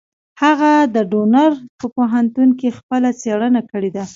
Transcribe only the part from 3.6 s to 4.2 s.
کړې ده.